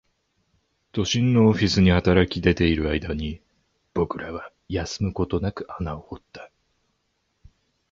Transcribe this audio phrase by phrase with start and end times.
[0.93, 3.39] 都心のオフィスに働き出ている間に、
[3.93, 6.49] 僕らは休むことなく穴を掘った